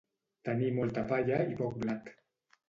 Tenir 0.47 0.69
molta 0.77 1.03
palla 1.11 1.39
i 1.53 1.59
poc 1.61 1.77
blat. 1.85 2.11